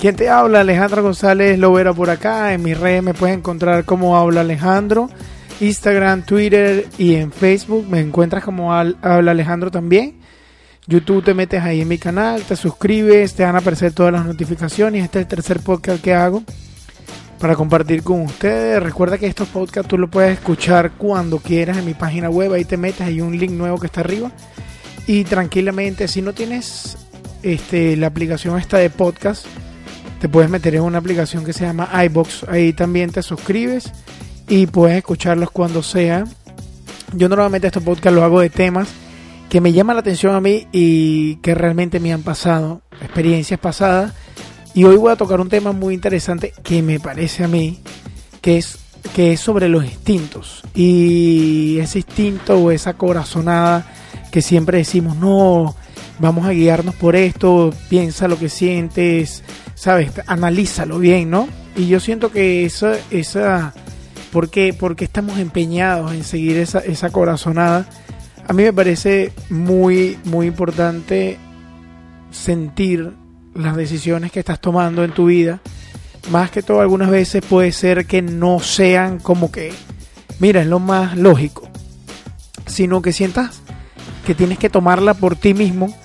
¿Quién 0.00 0.16
te 0.16 0.30
habla? 0.30 0.60
Alejandro 0.60 1.02
González 1.02 1.58
Lovera 1.58 1.92
por 1.92 2.08
acá. 2.08 2.54
En 2.54 2.62
mis 2.62 2.78
redes 2.80 3.02
me 3.02 3.12
puedes 3.12 3.36
encontrar 3.36 3.84
como 3.84 4.16
habla 4.16 4.40
Alejandro. 4.40 5.10
Instagram, 5.60 6.22
Twitter 6.22 6.86
y 6.96 7.16
en 7.16 7.30
Facebook 7.30 7.86
me 7.86 8.00
encuentras 8.00 8.42
como 8.42 8.72
habla 8.72 8.96
Alejandro 9.02 9.70
también. 9.70 10.14
YouTube 10.86 11.22
te 11.22 11.34
metes 11.34 11.62
ahí 11.62 11.82
en 11.82 11.88
mi 11.88 11.98
canal, 11.98 12.40
te 12.44 12.56
suscribes, 12.56 13.34
te 13.34 13.44
van 13.44 13.56
a 13.56 13.58
aparecer 13.58 13.92
todas 13.92 14.10
las 14.10 14.24
notificaciones. 14.24 15.04
Este 15.04 15.18
es 15.18 15.24
el 15.24 15.28
tercer 15.28 15.60
podcast 15.60 16.02
que 16.02 16.14
hago 16.14 16.44
para 17.38 17.54
compartir 17.54 18.02
con 18.02 18.22
ustedes. 18.22 18.82
Recuerda 18.82 19.18
que 19.18 19.26
estos 19.26 19.48
podcasts 19.48 19.86
tú 19.86 19.98
los 19.98 20.08
puedes 20.08 20.32
escuchar 20.32 20.92
cuando 20.92 21.40
quieras 21.40 21.76
en 21.76 21.84
mi 21.84 21.92
página 21.92 22.30
web. 22.30 22.54
Ahí 22.54 22.64
te 22.64 22.78
metes, 22.78 23.02
hay 23.02 23.20
un 23.20 23.38
link 23.38 23.52
nuevo 23.52 23.78
que 23.78 23.88
está 23.88 24.00
arriba. 24.00 24.32
Y 25.06 25.24
tranquilamente, 25.24 26.08
si 26.08 26.22
no 26.22 26.32
tienes 26.32 26.96
este, 27.42 27.98
la 27.98 28.06
aplicación 28.06 28.58
esta 28.58 28.78
de 28.78 28.88
podcast, 28.88 29.44
te 30.20 30.28
puedes 30.28 30.50
meter 30.50 30.74
en 30.74 30.82
una 30.82 30.98
aplicación 30.98 31.44
que 31.44 31.54
se 31.54 31.64
llama 31.64 31.88
iBox. 32.04 32.44
Ahí 32.48 32.74
también 32.74 33.10
te 33.10 33.22
suscribes 33.22 33.90
y 34.48 34.66
puedes 34.66 34.98
escucharlos 34.98 35.50
cuando 35.50 35.82
sea. 35.82 36.24
Yo 37.14 37.28
normalmente 37.28 37.66
estos 37.66 37.82
podcasts 37.82 38.14
los 38.14 38.22
hago 38.22 38.40
de 38.40 38.50
temas 38.50 38.88
que 39.48 39.62
me 39.62 39.72
llaman 39.72 39.96
la 39.96 40.00
atención 40.00 40.34
a 40.34 40.40
mí 40.40 40.68
y 40.72 41.36
que 41.36 41.54
realmente 41.54 41.98
me 42.00 42.12
han 42.12 42.22
pasado, 42.22 42.82
experiencias 43.00 43.58
pasadas. 43.58 44.12
Y 44.74 44.84
hoy 44.84 44.96
voy 44.96 45.10
a 45.10 45.16
tocar 45.16 45.40
un 45.40 45.48
tema 45.48 45.72
muy 45.72 45.94
interesante 45.94 46.52
que 46.62 46.82
me 46.82 47.00
parece 47.00 47.42
a 47.42 47.48
mí 47.48 47.80
que 48.42 48.58
es 48.58 48.78
que 49.14 49.32
es 49.32 49.40
sobre 49.40 49.68
los 49.68 49.84
instintos 49.84 50.62
y 50.74 51.78
ese 51.78 52.00
instinto 52.00 52.58
o 52.58 52.70
esa 52.70 52.94
corazonada 52.98 53.90
que 54.30 54.42
siempre 54.42 54.76
decimos 54.76 55.16
no 55.16 55.74
vamos 56.18 56.46
a 56.46 56.50
guiarnos 56.50 56.94
por 56.96 57.16
esto 57.16 57.72
piensa 57.88 58.28
lo 58.28 58.38
que 58.38 58.50
sientes 58.50 59.42
sabes 59.80 60.12
analízalo 60.26 60.98
bien 60.98 61.30
no 61.30 61.48
y 61.74 61.88
yo 61.88 62.00
siento 62.00 62.30
que 62.30 62.64
esa 62.64 62.92
esa 63.10 63.72
porque 64.32 64.74
porque 64.78 65.04
estamos 65.04 65.38
empeñados 65.38 66.12
en 66.12 66.22
seguir 66.22 66.58
esa 66.58 66.80
esa 66.80 67.10
corazonada 67.10 67.86
a 68.50 68.52
mí 68.52 68.64
me 68.64 68.72
parece 68.72 69.32
muy, 69.48 70.18
muy 70.24 70.48
importante 70.48 71.38
sentir 72.32 73.12
las 73.54 73.76
decisiones 73.76 74.32
que 74.32 74.40
estás 74.40 74.60
tomando 74.60 75.04
en 75.04 75.12
tu 75.12 75.26
vida. 75.26 75.60
Más 76.32 76.50
que 76.50 76.60
todo, 76.60 76.80
algunas 76.80 77.10
veces 77.10 77.44
puede 77.48 77.70
ser 77.70 78.06
que 78.06 78.22
no 78.22 78.58
sean 78.58 79.20
como 79.20 79.52
que, 79.52 79.72
mira, 80.40 80.62
es 80.62 80.66
lo 80.66 80.80
más 80.80 81.16
lógico, 81.16 81.68
sino 82.66 83.02
que 83.02 83.12
sientas 83.12 83.62
que 84.26 84.34
tienes 84.34 84.58
que 84.58 84.68
tomarla 84.68 85.14
por 85.14 85.36
ti 85.36 85.54
mismo 85.54 85.96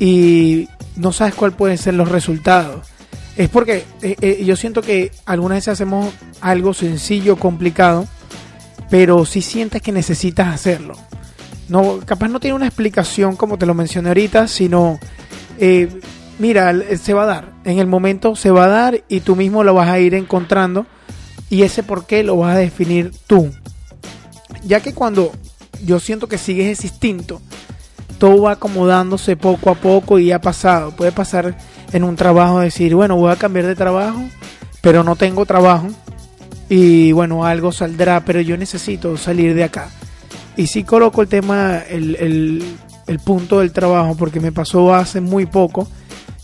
y 0.00 0.68
no 0.96 1.12
sabes 1.12 1.36
cuál 1.36 1.52
pueden 1.52 1.78
ser 1.78 1.94
los 1.94 2.08
resultados. 2.08 2.88
Es 3.36 3.48
porque 3.48 3.84
eh, 4.02 4.16
eh, 4.20 4.44
yo 4.44 4.56
siento 4.56 4.80
que 4.80 5.10
algunas 5.26 5.56
veces 5.56 5.68
hacemos 5.68 6.12
algo 6.40 6.72
sencillo, 6.72 7.36
complicado, 7.36 8.06
pero 8.90 9.24
si 9.24 9.42
sientes 9.42 9.82
que 9.82 9.92
necesitas 9.92 10.54
hacerlo 10.54 10.94
no, 11.68 12.00
capaz 12.04 12.28
no 12.28 12.40
tiene 12.40 12.56
una 12.56 12.66
explicación 12.66 13.36
como 13.36 13.58
te 13.58 13.66
lo 13.66 13.74
mencioné 13.74 14.08
ahorita, 14.08 14.48
sino, 14.48 14.98
eh, 15.58 15.88
mira, 16.38 16.74
se 16.96 17.14
va 17.14 17.22
a 17.24 17.26
dar, 17.26 17.52
en 17.64 17.78
el 17.78 17.86
momento 17.86 18.36
se 18.36 18.50
va 18.50 18.64
a 18.64 18.68
dar 18.68 19.04
y 19.08 19.20
tú 19.20 19.36
mismo 19.36 19.64
lo 19.64 19.74
vas 19.74 19.88
a 19.88 19.98
ir 19.98 20.14
encontrando 20.14 20.86
y 21.50 21.62
ese 21.62 21.82
por 21.82 22.06
qué 22.06 22.22
lo 22.22 22.36
vas 22.36 22.56
a 22.56 22.58
definir 22.58 23.12
tú. 23.26 23.50
Ya 24.64 24.80
que 24.80 24.94
cuando 24.94 25.32
yo 25.84 26.00
siento 26.00 26.28
que 26.28 26.38
sigues 26.38 26.78
ese 26.78 26.88
instinto, 26.88 27.40
todo 28.18 28.42
va 28.42 28.52
acomodándose 28.52 29.36
poco 29.36 29.70
a 29.70 29.74
poco 29.74 30.18
y 30.18 30.32
ha 30.32 30.40
pasado. 30.40 30.92
Puede 30.92 31.12
pasar 31.12 31.56
en 31.94 32.04
un 32.04 32.16
trabajo 32.16 32.60
decir, 32.60 32.94
bueno, 32.94 33.16
voy 33.16 33.32
a 33.32 33.36
cambiar 33.36 33.64
de 33.64 33.74
trabajo, 33.74 34.22
pero 34.82 35.02
no 35.02 35.16
tengo 35.16 35.46
trabajo 35.46 35.88
y 36.68 37.12
bueno, 37.12 37.46
algo 37.46 37.72
saldrá, 37.72 38.22
pero 38.26 38.42
yo 38.42 38.58
necesito 38.58 39.16
salir 39.16 39.54
de 39.54 39.64
acá 39.64 39.88
y 40.56 40.66
sí 40.66 40.84
coloco 40.84 41.22
el 41.22 41.28
tema, 41.28 41.78
el, 41.78 42.62
el, 43.06 43.18
punto 43.20 43.60
del 43.60 43.72
trabajo, 43.72 44.16
porque 44.16 44.40
me 44.40 44.52
pasó 44.52 44.94
hace 44.94 45.20
muy 45.20 45.46
poco. 45.46 45.88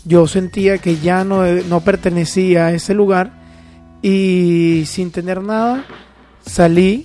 Yo 0.04 0.26
sentía 0.26 0.78
que 0.78 0.96
ya 0.96 1.24
no, 1.24 1.44
no 1.44 1.80
pertenecía 1.80 2.66
a 2.66 2.72
ese 2.72 2.94
lugar 2.94 3.32
y 4.02 4.84
sin 4.86 5.10
tener 5.10 5.42
nada 5.42 5.84
salí, 6.44 7.04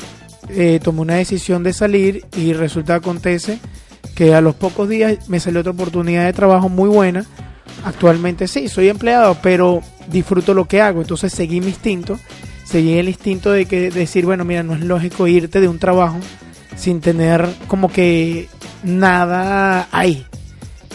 eh, 0.49 0.79
tomé 0.81 1.01
una 1.01 1.15
decisión 1.15 1.63
de 1.63 1.73
salir 1.73 2.25
y 2.35 2.53
resulta 2.53 2.95
acontece 2.95 3.59
que 4.15 4.33
a 4.33 4.41
los 4.41 4.55
pocos 4.55 4.87
días 4.87 5.29
me 5.29 5.39
salió 5.39 5.59
otra 5.59 5.73
oportunidad 5.73 6.25
de 6.25 6.33
trabajo 6.33 6.69
muy 6.69 6.89
buena. 6.89 7.25
Actualmente 7.85 8.47
sí, 8.47 8.67
soy 8.67 8.89
empleado, 8.89 9.37
pero 9.43 9.81
disfruto 10.07 10.55
lo 10.55 10.65
que 10.65 10.81
hago, 10.81 11.01
entonces 11.01 11.31
seguí 11.31 11.61
mi 11.61 11.67
instinto, 11.67 12.19
seguí 12.63 12.97
el 12.97 13.07
instinto 13.07 13.51
de 13.51 13.67
que 13.67 13.91
decir, 13.91 14.25
bueno, 14.25 14.43
mira, 14.43 14.63
no 14.63 14.73
es 14.73 14.81
lógico 14.81 15.27
irte 15.27 15.61
de 15.61 15.67
un 15.67 15.77
trabajo 15.77 16.17
sin 16.75 16.99
tener 16.99 17.47
como 17.67 17.89
que 17.89 18.49
nada 18.83 19.87
ahí. 19.91 20.25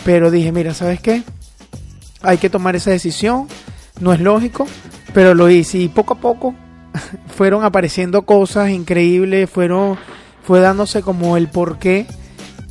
Pero 0.05 0.33
dije, 0.33 0.51
mira, 0.51 0.75
¿sabes 0.75 1.01
qué? 1.01 1.23
Hay 2.23 2.39
que 2.39 2.51
tomar 2.51 2.75
esa 2.75 2.91
decisión, 2.91 3.47
no 4.01 4.13
es 4.13 4.21
lógico, 4.21 4.67
pero 5.15 5.35
lo 5.35 5.49
hice 5.49 5.79
y 5.79 5.89
poco 5.89 6.15
a 6.15 6.19
poco 6.19 6.57
fueron 7.37 7.63
apareciendo 7.63 8.23
cosas 8.23 8.71
increíbles, 8.71 9.49
fueron 9.49 9.97
fue 10.43 10.59
dándose 10.59 11.03
como 11.03 11.37
el 11.37 11.47
porqué 11.47 12.09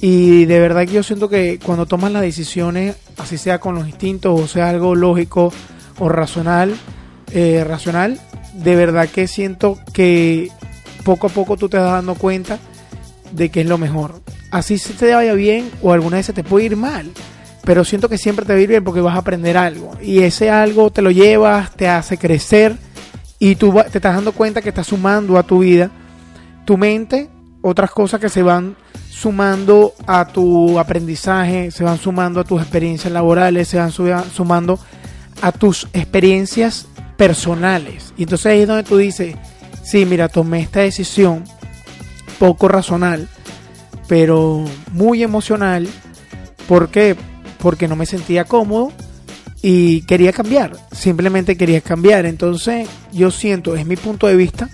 y 0.01 0.45
de 0.45 0.59
verdad 0.59 0.85
que 0.85 0.93
yo 0.93 1.03
siento 1.03 1.29
que 1.29 1.59
cuando 1.63 1.85
tomas 1.85 2.11
las 2.11 2.21
decisiones, 2.21 2.95
así 3.17 3.37
sea 3.37 3.59
con 3.59 3.75
los 3.75 3.87
instintos 3.87 4.39
o 4.39 4.47
sea 4.47 4.69
algo 4.69 4.95
lógico 4.95 5.51
o 5.99 6.07
racional, 6.07 6.75
eh, 7.31 7.63
racional, 7.67 8.19
de 8.53 8.75
verdad 8.75 9.09
que 9.09 9.27
siento 9.27 9.77
que 9.93 10.49
poco 11.03 11.27
a 11.27 11.29
poco 11.29 11.57
tú 11.57 11.69
te 11.69 11.77
vas 11.77 11.91
dando 11.91 12.15
cuenta 12.15 12.59
de 13.31 13.49
que 13.49 13.61
es 13.61 13.67
lo 13.67 13.77
mejor. 13.77 14.21
Así 14.51 14.77
se 14.77 14.93
te 14.93 15.13
vaya 15.13 15.33
bien 15.33 15.69
o 15.81 15.91
alguna 15.91 16.17
vez 16.17 16.25
se 16.25 16.33
te 16.33 16.43
puede 16.43 16.67
ir 16.67 16.77
mal. 16.77 17.11
Pero 17.65 17.83
siento 17.83 18.09
que 18.09 18.17
siempre 18.17 18.45
te 18.45 18.53
va 18.53 18.59
a 18.59 18.61
ir 18.61 18.69
bien 18.69 18.83
porque 18.83 19.01
vas 19.01 19.15
a 19.15 19.19
aprender 19.19 19.57
algo. 19.57 19.91
Y 20.01 20.19
ese 20.19 20.49
algo 20.49 20.91
te 20.91 21.01
lo 21.01 21.11
llevas, 21.11 21.75
te 21.75 21.87
hace 21.87 22.17
crecer 22.17 22.77
y 23.37 23.55
tú 23.55 23.73
te 23.91 23.97
estás 23.97 24.15
dando 24.15 24.31
cuenta 24.31 24.61
que 24.61 24.69
estás 24.69 24.87
sumando 24.87 25.37
a 25.37 25.43
tu 25.43 25.59
vida, 25.59 25.91
tu 26.65 26.77
mente, 26.77 27.29
otras 27.61 27.91
cosas 27.91 28.19
que 28.19 28.29
se 28.29 28.43
van 28.43 28.75
sumando 29.09 29.93
a 30.07 30.25
tu 30.25 30.79
aprendizaje, 30.79 31.71
se 31.71 31.83
van 31.83 31.97
sumando 31.97 32.39
a 32.39 32.43
tus 32.43 32.61
experiencias 32.61 33.11
laborales, 33.11 33.67
se 33.67 33.77
van 33.77 33.91
sumando 33.91 34.79
a 35.41 35.51
tus 35.51 35.87
experiencias 35.93 36.87
personales. 37.17 38.13
Y 38.17 38.23
entonces 38.23 38.45
ahí 38.45 38.61
es 38.61 38.67
donde 38.67 38.83
tú 38.83 38.97
dices, 38.97 39.35
sí, 39.83 40.05
mira, 40.05 40.29
tomé 40.29 40.61
esta 40.61 40.79
decisión 40.81 41.43
poco 42.37 42.69
racional, 42.69 43.27
pero 44.07 44.63
muy 44.93 45.21
emocional. 45.21 45.87
¿Por 46.67 46.89
qué? 46.89 47.15
Porque 47.57 47.87
no 47.87 47.95
me 47.95 48.05
sentía 48.05 48.45
cómodo 48.45 48.93
y 49.61 50.03
quería 50.03 50.31
cambiar. 50.31 50.77
Simplemente 50.91 51.57
quería 51.57 51.81
cambiar. 51.81 52.25
Entonces 52.25 52.87
yo 53.11 53.31
siento, 53.31 53.75
es 53.75 53.85
mi 53.85 53.97
punto 53.97 54.27
de 54.27 54.37
vista, 54.37 54.69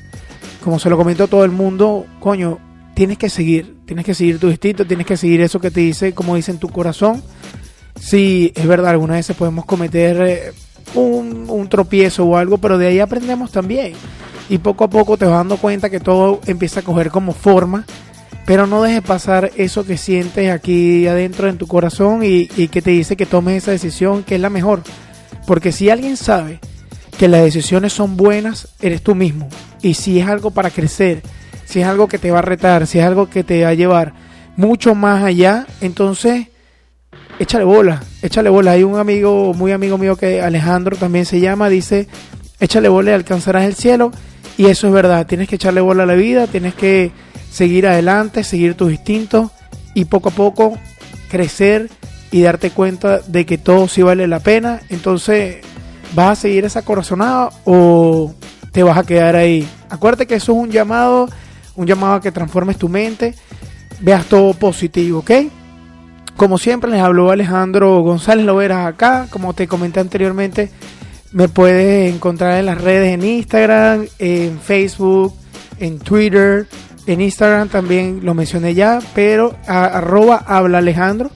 como 0.63 0.77
se 0.77 0.89
lo 0.89 0.97
comento 0.97 1.23
a 1.23 1.27
todo 1.27 1.45
el 1.45 1.51
mundo, 1.51 2.05
coño, 2.19 2.59
tienes 2.95 3.19
que 3.19 3.29
seguir, 3.29 3.77
tienes 3.85 4.05
que 4.05 4.15
seguir 4.15 4.39
tu 4.39 4.47
instinto, 4.47 4.85
tienes 4.85 5.05
que 5.05 5.17
seguir 5.17 5.41
eso 5.41 5.59
que 5.59 5.69
te 5.69 5.81
dice, 5.81 6.13
como 6.13 6.35
dice 6.35 6.51
en 6.51 6.57
tu 6.57 6.69
corazón. 6.69 7.21
Sí, 7.99 8.51
es 8.55 8.67
verdad, 8.67 8.91
algunas 8.91 9.17
veces 9.17 9.35
podemos 9.35 9.65
cometer 9.65 10.21
eh, 10.21 10.53
un, 10.95 11.45
un 11.47 11.69
tropiezo 11.69 12.25
o 12.25 12.37
algo, 12.37 12.57
pero 12.57 12.77
de 12.77 12.87
ahí 12.87 12.99
aprendemos 12.99 13.51
también 13.51 13.93
y 14.49 14.57
poco 14.59 14.83
a 14.83 14.89
poco 14.89 15.17
te 15.17 15.25
vas 15.25 15.35
dando 15.35 15.57
cuenta 15.57 15.89
que 15.89 15.99
todo 15.99 16.41
empieza 16.45 16.81
a 16.81 16.83
coger 16.83 17.09
como 17.09 17.33
forma, 17.33 17.85
pero 18.45 18.67
no 18.67 18.83
dejes 18.83 19.01
pasar 19.01 19.51
eso 19.55 19.85
que 19.85 19.97
sientes 19.97 20.51
aquí 20.51 21.07
adentro 21.07 21.49
en 21.49 21.57
tu 21.57 21.67
corazón 21.67 22.21
y, 22.23 22.47
que 22.47 22.81
te 22.81 22.91
dice 22.91 23.17
que 23.17 23.25
tomes 23.25 23.63
esa 23.63 23.71
decisión 23.71 24.23
que 24.23 24.35
es 24.35 24.41
la 24.41 24.49
mejor. 24.49 24.83
Porque 25.47 25.71
si 25.71 25.89
alguien 25.89 26.17
sabe 26.17 26.59
que 27.17 27.27
las 27.27 27.43
decisiones 27.43 27.93
son 27.93 28.17
buenas, 28.17 28.69
eres 28.81 29.01
tú 29.01 29.15
mismo. 29.15 29.47
Y 29.81 29.95
si 29.95 30.19
es 30.19 30.27
algo 30.27 30.51
para 30.51 30.69
crecer, 30.69 31.23
si 31.65 31.81
es 31.81 31.87
algo 31.87 32.07
que 32.07 32.17
te 32.17 32.31
va 32.31 32.39
a 32.39 32.43
retar, 32.43 32.87
si 32.87 32.99
es 32.99 33.05
algo 33.05 33.29
que 33.29 33.43
te 33.43 33.63
va 33.63 33.69
a 33.69 33.73
llevar 33.73 34.13
mucho 34.55 34.95
más 34.95 35.23
allá, 35.23 35.65
entonces 35.81 36.47
échale 37.39 37.65
bola, 37.65 38.01
échale 38.21 38.49
bola. 38.49 38.71
Hay 38.71 38.83
un 38.83 38.97
amigo, 38.97 39.53
muy 39.53 39.71
amigo 39.71 39.97
mío 39.97 40.15
que 40.15 40.41
Alejandro 40.41 40.95
también 40.95 41.25
se 41.25 41.39
llama, 41.39 41.69
dice, 41.69 42.07
échale 42.59 42.89
bola 42.89 43.11
y 43.11 43.13
alcanzarás 43.13 43.65
el 43.65 43.75
cielo. 43.75 44.11
Y 44.57 44.67
eso 44.67 44.87
es 44.87 44.93
verdad, 44.93 45.27
tienes 45.27 45.49
que 45.49 45.55
echarle 45.55 45.81
bola 45.81 46.03
a 46.03 46.05
la 46.05 46.15
vida, 46.15 46.47
tienes 46.47 46.73
que 46.75 47.11
seguir 47.51 47.87
adelante, 47.87 48.43
seguir 48.43 48.75
tus 48.75 48.91
instintos 48.91 49.51
y 49.93 50.05
poco 50.05 50.29
a 50.29 50.31
poco 50.31 50.77
crecer 51.29 51.89
y 52.31 52.41
darte 52.41 52.71
cuenta 52.71 53.19
de 53.19 53.45
que 53.45 53.57
todo 53.57 53.87
sí 53.87 54.01
vale 54.01 54.27
la 54.27 54.39
pena. 54.39 54.81
Entonces, 54.89 55.57
¿vas 56.13 56.39
a 56.39 56.41
seguir 56.41 56.65
esa 56.65 56.83
corazonada 56.83 57.49
o 57.65 58.33
te 58.71 58.83
vas 58.83 58.97
a 58.97 59.03
quedar 59.03 59.35
ahí? 59.35 59.67
Acuérdate 59.89 60.25
que 60.25 60.35
eso 60.35 60.53
es 60.53 60.57
un 60.57 60.71
llamado, 60.71 61.27
un 61.75 61.87
llamado 61.87 62.15
a 62.15 62.21
que 62.21 62.31
transformes 62.31 62.77
tu 62.77 62.89
mente, 62.89 63.35
veas 64.01 64.25
todo 64.25 64.53
positivo, 64.53 65.19
¿ok? 65.19 65.31
Como 66.35 66.57
siempre 66.57 66.91
les 66.91 67.01
habló 67.01 67.31
Alejandro 67.31 68.01
González 68.01 68.45
Loveras 68.45 68.87
acá, 68.87 69.27
como 69.29 69.53
te 69.53 69.67
comenté 69.67 69.99
anteriormente, 70.01 70.69
me 71.31 71.47
puedes 71.47 72.13
encontrar 72.13 72.59
en 72.59 72.65
las 72.65 72.81
redes 72.81 73.13
en 73.13 73.23
Instagram, 73.23 74.07
en 74.19 74.59
Facebook, 74.59 75.33
en 75.79 75.99
Twitter, 75.99 76.67
en 77.07 77.21
Instagram 77.21 77.69
también 77.69 78.21
lo 78.23 78.33
mencioné 78.33 78.73
ya, 78.73 78.99
pero 79.13 79.55
arroba 79.67 80.43
habla 80.47 80.79
Alejandro. 80.79 81.29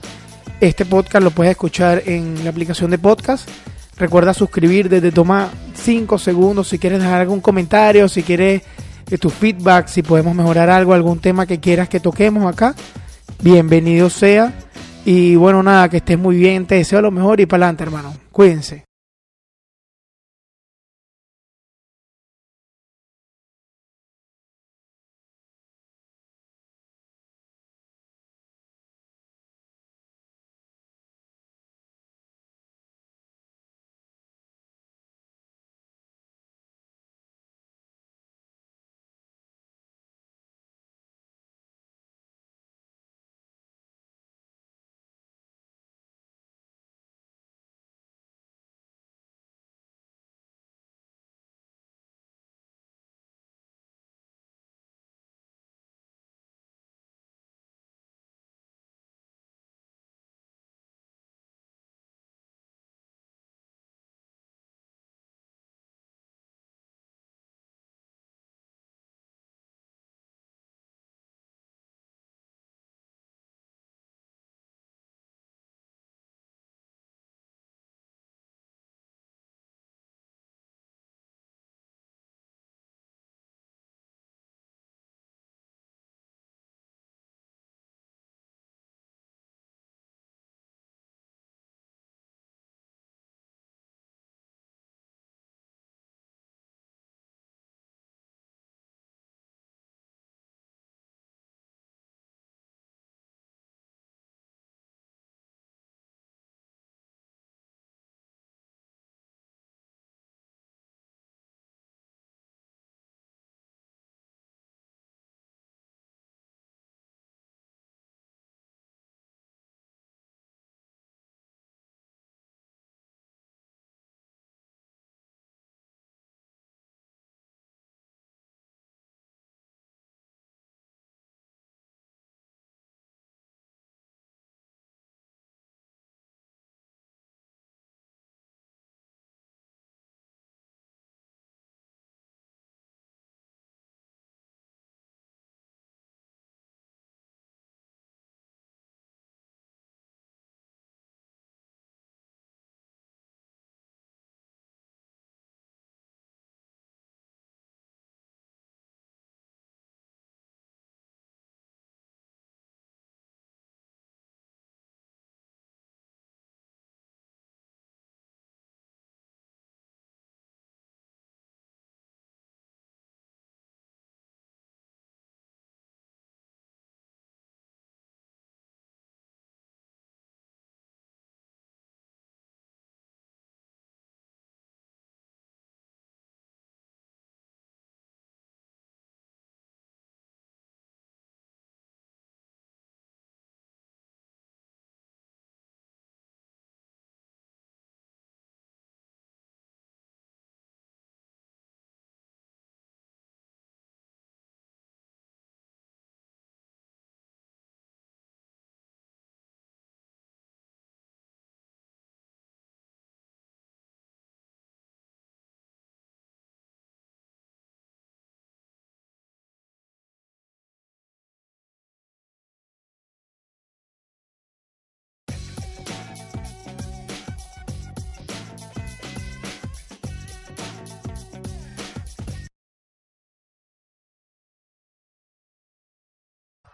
Este 0.60 0.84
podcast 0.84 1.22
lo 1.22 1.30
puedes 1.30 1.52
escuchar 1.52 2.02
en 2.06 2.42
la 2.44 2.50
aplicación 2.50 2.90
de 2.90 2.98
podcast. 2.98 3.48
Recuerda 3.96 4.34
suscribir 4.34 4.88
desde 4.88 5.12
toma 5.12 5.48
5 5.74 6.18
segundos 6.18 6.68
si 6.68 6.78
quieres 6.78 7.00
dejar 7.00 7.20
algún 7.20 7.40
comentario, 7.40 8.08
si 8.08 8.22
quieres 8.22 8.62
tu 9.18 9.30
feedback, 9.30 9.88
si 9.88 10.02
podemos 10.02 10.34
mejorar 10.34 10.70
algo, 10.70 10.94
algún 10.94 11.18
tema 11.18 11.46
que 11.46 11.60
quieras 11.60 11.88
que 11.88 12.00
toquemos 12.00 12.50
acá. 12.52 12.74
Bienvenido 13.42 14.10
sea. 14.10 14.52
Y 15.04 15.34
bueno, 15.36 15.62
nada, 15.62 15.88
que 15.88 15.98
estés 15.98 16.18
muy 16.18 16.36
bien, 16.36 16.66
te 16.66 16.76
deseo 16.76 17.00
lo 17.00 17.10
mejor 17.10 17.40
y 17.40 17.46
para 17.46 17.64
adelante, 17.64 17.84
hermano. 17.84 18.14
Cuídense. 18.30 18.89